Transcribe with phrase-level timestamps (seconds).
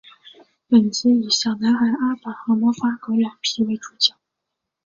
[0.67, 4.15] 本集以小男孩阿宝和魔法狗老皮为主角。